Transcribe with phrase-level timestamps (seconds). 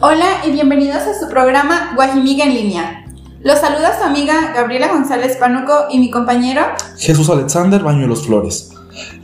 [0.00, 3.04] Hola y bienvenidos a su programa Guajimiga en línea.
[3.40, 6.62] Los saluda su amiga Gabriela González Pánuco y mi compañero
[6.96, 8.70] Jesús Alexander Bañuelos Flores.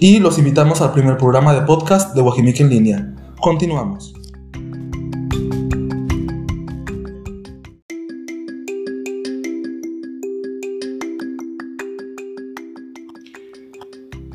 [0.00, 3.14] Y los invitamos al primer programa de podcast de Guajimica en línea.
[3.38, 4.14] Continuamos.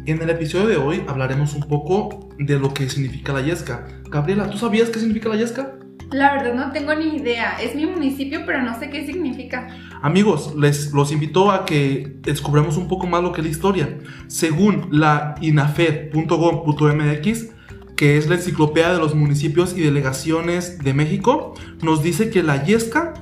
[0.06, 3.86] En el episodio de hoy hablaremos un poco de lo que significa la Yesca.
[4.10, 5.79] Gabriela, ¿tú sabías qué significa la Yesca?
[6.12, 7.62] La verdad no tengo ni idea.
[7.62, 9.68] Es mi municipio, pero no sé qué significa.
[10.02, 14.00] Amigos, les los invito a que descubramos un poco más lo que es la historia.
[14.28, 17.50] Según la inafed.gov.mx,
[17.96, 22.64] que es la enciclopedia de los municipios y delegaciones de México, nos dice que la
[22.64, 23.14] yesca,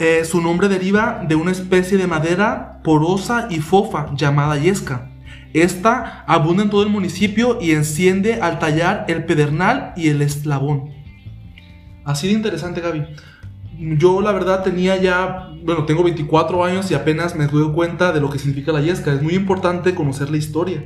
[0.00, 5.12] eh, su nombre deriva de una especie de madera porosa y fofa llamada yesca.
[5.52, 11.03] Esta abunda en todo el municipio y enciende al tallar el pedernal y el eslabón.
[12.04, 13.06] Así de interesante, Gaby.
[13.98, 18.20] Yo la verdad tenía ya, bueno, tengo 24 años y apenas me doy cuenta de
[18.20, 19.12] lo que significa la yesca.
[19.12, 20.84] Es muy importante conocer la historia.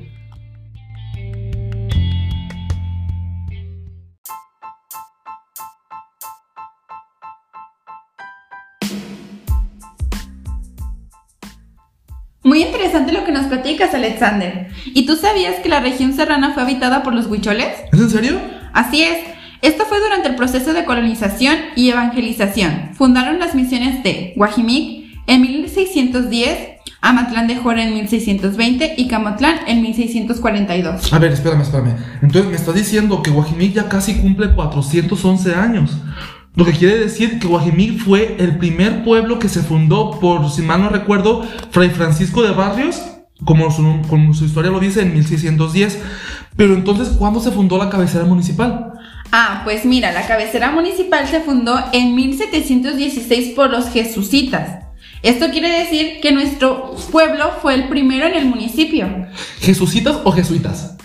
[12.44, 14.68] Muy interesante lo que nos platicas, Alexander.
[14.86, 17.76] ¿Y tú sabías que la región serrana fue habitada por los huicholes?
[17.92, 18.40] ¿Es en serio?
[18.72, 19.37] Así es.
[19.60, 22.90] Esto fue durante el proceso de colonización y evangelización.
[22.94, 26.58] Fundaron las misiones de Guajimic en 1610,
[27.00, 31.12] Amatlán de Jora en 1620 y Camotlán en 1642.
[31.12, 31.96] A ver, espérame, espérame.
[32.22, 35.90] Entonces me estás diciendo que Guajimic ya casi cumple 411 años.
[36.54, 40.62] Lo que quiere decir que Guajimic fue el primer pueblo que se fundó por, si
[40.62, 43.00] mal no recuerdo, Fray Francisco de Barrios,
[43.44, 45.98] como su, como su historia lo dice, en 1610.
[46.56, 48.92] Pero entonces, ¿cuándo se fundó la cabecera municipal?
[49.30, 54.84] Ah, pues mira, la cabecera municipal se fundó en 1716 por los jesucitas.
[55.22, 59.26] Esto quiere decir que nuestro pueblo fue el primero en el municipio.
[59.60, 60.97] ¿Jesucitas o jesuitas?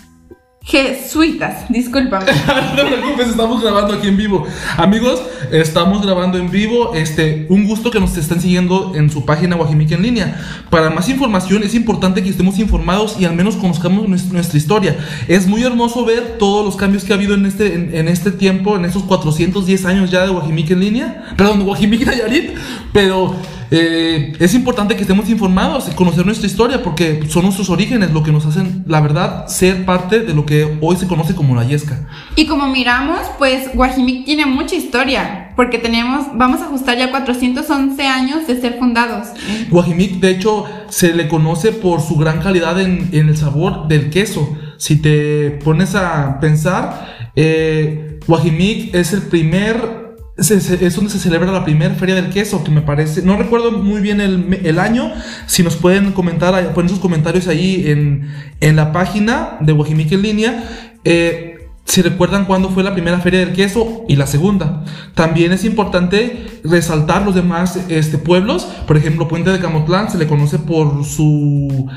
[0.66, 2.24] Jesuitas, discúlpame.
[2.76, 4.46] no preocupes, estamos grabando aquí en vivo.
[4.78, 6.94] Amigos, estamos grabando en vivo.
[6.94, 10.64] Este, un gusto que nos estén siguiendo en su página Guajimica en línea.
[10.70, 14.96] Para más información es importante que estemos informados y al menos conozcamos nuestra historia.
[15.28, 18.76] Es muy hermoso ver todos los cambios que ha habido en este, en, este tiempo,
[18.76, 21.24] en estos 410 años ya de Guajimica en línea.
[21.36, 22.52] Perdón, Guajimica Nayarit.
[22.90, 23.36] Pero
[23.76, 28.22] eh, es importante que estemos informados y conocer nuestra historia porque son nuestros orígenes lo
[28.22, 31.64] que nos hacen, la verdad, ser parte de lo que hoy se conoce como la
[31.64, 32.08] Yesca.
[32.36, 38.06] Y como miramos, pues Guajimic tiene mucha historia porque tenemos, vamos a ajustar ya 411
[38.06, 39.28] años de ser fundados.
[39.70, 44.56] Guajimic, de hecho, se le conoce por su gran calidad en, el sabor del queso.
[44.76, 50.03] Si te pones a pensar, eh, Guajimic es el primer
[50.36, 54.00] es donde se celebra la primera feria del queso, que me parece, no recuerdo muy
[54.00, 55.12] bien el, año,
[55.46, 58.28] si nos pueden comentar, poner sus comentarios ahí en,
[58.60, 60.64] en la página de Guajimique en línea,
[61.04, 64.84] eh, si recuerdan cuándo fue la primera feria del queso y la segunda.
[65.14, 70.26] También es importante resaltar los demás este, pueblos, por ejemplo, Puente de Camotlán se le
[70.26, 71.88] conoce por su,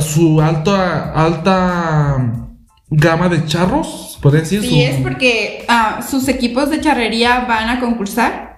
[0.00, 2.48] su alta, alta
[2.94, 4.60] gama de charros, puede decir.
[4.62, 8.52] Sí, es porque ah, sus equipos de charrería van a concursar.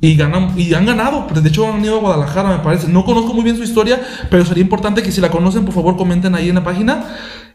[0.00, 2.88] Y, ganan, y han ganado, de hecho han ido a Guadalajara, me parece.
[2.88, 5.96] No conozco muy bien su historia, pero sería importante que si la conocen, por favor,
[5.96, 7.04] comenten ahí en la página.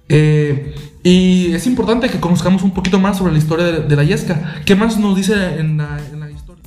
[0.09, 4.61] Eh, y es importante que conozcamos un poquito más sobre la historia de, la Yesca.
[4.65, 6.63] ¿Qué más nos dice en la, en la historia?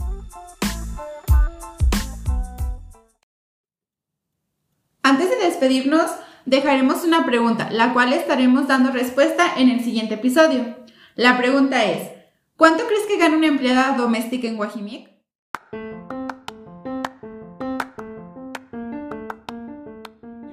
[5.05, 6.11] Antes de despedirnos,
[6.49, 10.79] dejaremos una pregunta, la cual estaremos dando respuesta en el siguiente episodio.
[11.15, 12.09] La pregunta es,
[12.57, 15.11] ¿cuánto crees que gana una empleada doméstica en Guajimic?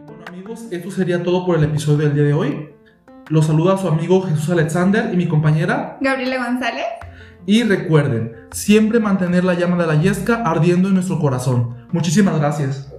[0.05, 2.69] bueno amigos, esto sería todo por el episodio del día de hoy.
[3.29, 6.85] Los saluda su amigo Jesús Alexander y mi compañera Gabriela González.
[7.45, 11.87] Y recuerden, siempre mantener la llama de la yesca ardiendo en nuestro corazón.
[11.91, 12.94] Muchísimas gracias.